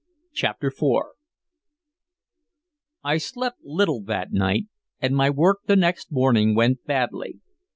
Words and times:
CHAPTER 0.33 0.69
IV 0.75 1.01
I 3.03 3.19
slept 3.19 3.59
little 3.63 4.01
that 4.05 4.31
night, 4.33 4.65
and 4.99 5.15
my 5.15 5.29
work 5.29 5.59
the 5.67 5.75
next 5.75 6.11
morning 6.11 6.55
went 6.55 6.83
badly. 6.85 7.37